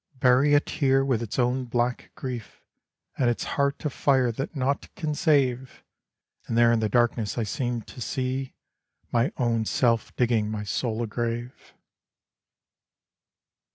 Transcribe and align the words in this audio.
bury 0.15 0.55
it 0.55 0.67
here 0.67 1.05
with 1.05 1.21
its 1.21 1.37
own 1.37 1.63
black 1.65 2.09
grief, 2.15 2.63
And 3.19 3.29
its 3.29 3.43
heart 3.43 3.85
of 3.85 3.93
fire 3.93 4.31
that 4.31 4.55
naught 4.55 4.89
can 4.95 5.13
save!" 5.13 5.83
And 6.47 6.57
there 6.57 6.71
in 6.71 6.79
the 6.79 6.89
darkness 6.89 7.37
I 7.37 7.43
seemed 7.43 7.85
to 7.85 8.01
see 8.01 8.55
My 9.11 9.31
own 9.37 9.63
self 9.65 10.11
digging 10.15 10.49
my 10.49 10.63
soul 10.63 11.03
a 11.03 11.05
grave. 11.07 11.75